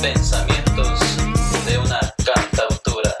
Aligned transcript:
Pensamientos 0.00 0.98
de 1.66 1.78
una 1.78 2.00
cantautora. 2.24 3.14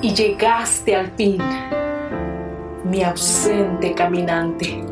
Y 0.00 0.14
llegaste 0.14 0.96
al 0.96 1.12
fin, 1.18 1.36
mi 2.84 3.02
ausente 3.02 3.94
caminante. 3.94 4.82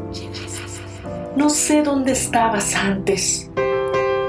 No 1.34 1.48
sé 1.48 1.82
dónde 1.82 2.12
estabas 2.12 2.74
antes, 2.74 3.50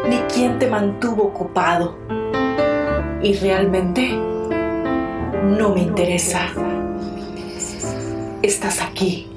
ni 0.10 0.18
quién 0.34 0.60
te 0.60 0.68
mantuvo 0.68 1.24
ocupado. 1.24 1.98
Y 3.22 3.34
realmente 3.36 4.10
no 5.44 5.74
me 5.74 5.82
interesa. 5.82 6.48
Estás 8.42 8.82
aquí. 8.82 9.30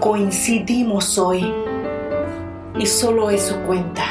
Coincidimos 0.00 1.18
hoy. 1.18 1.52
Y 2.78 2.86
solo 2.86 3.30
eso 3.30 3.60
cuenta. 3.66 4.04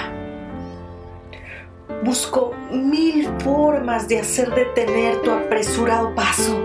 Busco 2.04 2.54
mil 2.72 3.28
formas 3.40 4.08
de 4.08 4.20
hacer 4.20 4.54
detener 4.54 5.22
tu 5.22 5.32
apresurado 5.32 6.14
paso, 6.16 6.58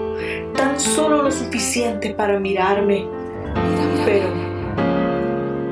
tan 0.55 0.79
solo 0.79 1.23
lo 1.23 1.31
suficiente 1.31 2.15
para 2.15 2.39
mirarme. 2.39 3.07
Pero 4.05 4.29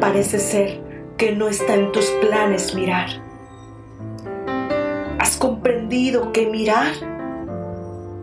parece 0.00 0.38
ser 0.38 0.81
que 1.22 1.30
no 1.30 1.46
está 1.46 1.76
en 1.76 1.92
tus 1.92 2.06
planes 2.20 2.74
mirar. 2.74 3.06
¿Has 5.20 5.36
comprendido 5.36 6.32
que 6.32 6.46
mirar 6.46 6.94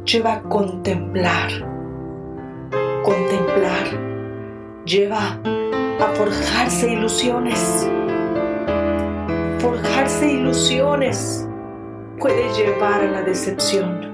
lleva 0.04 0.34
a 0.34 0.42
contemplar? 0.42 1.50
Contemplar 3.06 3.86
lleva 4.84 5.40
a 6.02 6.08
forjarse 6.14 6.92
ilusiones. 6.92 7.90
Forjarse 9.60 10.34
ilusiones 10.34 11.48
puede 12.20 12.54
llevar 12.54 13.00
a 13.00 13.12
la 13.12 13.22
decepción. 13.22 14.14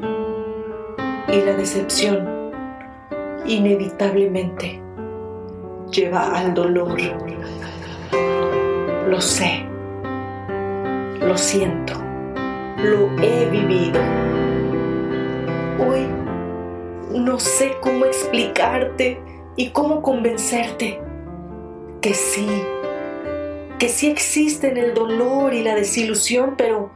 Y 1.27 1.41
la 1.41 1.53
decepción 1.53 2.51
inevitablemente 3.47 4.79
lleva 5.89 6.37
al 6.37 6.53
dolor. 6.53 6.95
Lo 9.07 9.21
sé, 9.21 9.63
lo 11.19 11.37
siento, 11.37 11.93
lo 12.77 13.11
he 13.21 13.45
vivido. 13.51 14.01
Hoy 15.77 16.07
no 17.11 17.39
sé 17.39 17.75
cómo 17.81 18.05
explicarte 18.05 19.21
y 19.55 19.69
cómo 19.69 20.01
convencerte 20.01 20.99
que 22.01 22.15
sí, 22.15 22.47
que 23.77 23.89
sí 23.89 24.07
existen 24.07 24.75
el 24.77 24.95
dolor 24.95 25.53
y 25.53 25.61
la 25.61 25.75
desilusión, 25.75 26.55
pero 26.57 26.91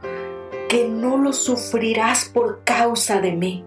que 0.68 0.88
no 0.88 1.16
lo 1.16 1.32
sufrirás 1.32 2.24
por 2.24 2.64
causa 2.64 3.20
de 3.20 3.32
mí. 3.32 3.64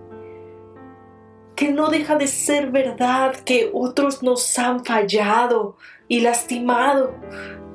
Que 1.56 1.72
no 1.72 1.88
deja 1.88 2.18
de 2.18 2.28
ser 2.28 2.72
verdad 2.72 3.36
que 3.46 3.70
otros 3.74 4.22
nos 4.22 4.60
han 4.60 4.84
fallado 4.84 5.78
y 6.10 6.20
lastimado, 6.20 7.16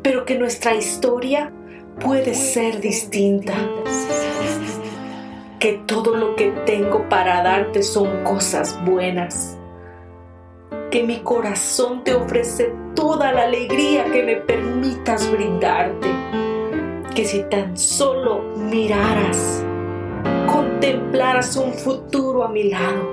pero 0.03 0.25
que 0.25 0.39
nuestra 0.39 0.75
historia 0.75 1.53
puede 2.01 2.35
ser 2.35 2.81
distinta. 2.81 3.55
Que 5.59 5.83
todo 5.87 6.15
lo 6.15 6.37
que 6.37 6.51
tengo 6.67 7.09
para 7.09 7.43
darte 7.43 7.83
son 7.83 8.25
cosas 8.25 8.79
buenas. 8.85 9.59
Que 10.91 11.03
mi 11.03 11.21
corazón 11.21 12.05
te 12.05 12.15
ofrece 12.15 12.73
toda 12.95 13.33
la 13.33 13.45
alegría 13.45 14.05
que 14.07 14.23
me 14.23 14.37
permitas 14.37 15.31
brindarte. 15.31 16.09
Que 17.15 17.25
si 17.25 17.43
tan 17.51 17.77
solo 17.77 18.43
miraras, 18.57 19.65
contemplaras 20.47 21.57
un 21.57 21.73
futuro 21.75 22.45
a 22.45 22.49
mi 22.49 22.71
lado, 22.71 23.13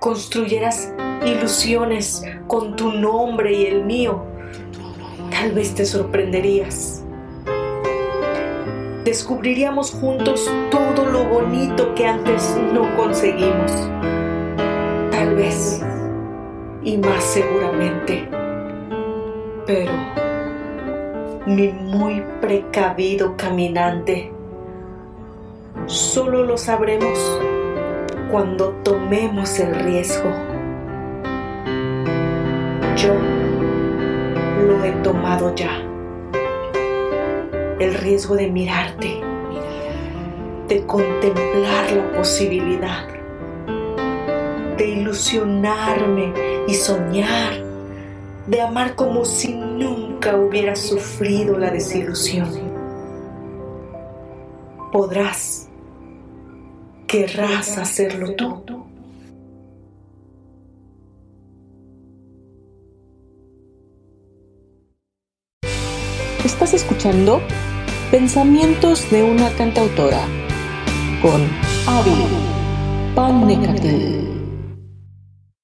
construyeras 0.00 0.92
ilusiones 1.24 2.24
con 2.46 2.74
tu 2.74 2.92
nombre 2.92 3.52
y 3.52 3.66
el 3.66 3.84
mío, 3.84 4.24
tal 5.40 5.52
vez 5.52 5.74
te 5.74 5.86
sorprenderías. 5.86 7.02
Descubriríamos 9.06 9.90
juntos 9.90 10.50
todo 10.70 11.06
lo 11.06 11.24
bonito 11.24 11.94
que 11.94 12.06
antes 12.06 12.58
no 12.74 12.94
conseguimos. 12.94 13.72
Tal 15.10 15.34
vez, 15.36 15.82
y 16.84 16.98
más 16.98 17.24
seguramente. 17.24 18.28
Pero 19.66 19.92
mi 21.46 21.68
muy 21.68 22.22
precavido 22.42 23.34
caminante, 23.38 24.30
solo 25.86 26.44
lo 26.44 26.58
sabremos 26.58 27.18
cuando 28.30 28.72
tomemos 28.82 29.58
el 29.58 29.74
riesgo. 29.74 30.30
Yo 32.94 33.39
tomado 35.02 35.54
ya. 35.54 35.82
El 37.78 37.94
riesgo 37.94 38.36
de 38.36 38.50
mirarte, 38.50 39.20
de 40.68 40.86
contemplar 40.86 41.92
la 41.92 42.12
posibilidad, 42.12 43.08
de 44.76 44.88
ilusionarme 44.88 46.32
y 46.66 46.74
soñar, 46.74 47.54
de 48.46 48.60
amar 48.60 48.94
como 48.94 49.24
si 49.24 49.54
nunca 49.54 50.36
hubiera 50.36 50.76
sufrido 50.76 51.58
la 51.58 51.70
desilusión. 51.70 52.48
Podrás, 54.92 55.68
querrás 57.06 57.78
hacerlo 57.78 58.34
tú. 58.34 58.89
Estás 66.44 66.72
escuchando 66.72 67.42
Pensamientos 68.10 69.10
de 69.10 69.22
una 69.22 69.50
cantautora 69.50 70.26
con 71.20 71.42
Avi 71.86 72.24
Panecatl. 73.14 74.29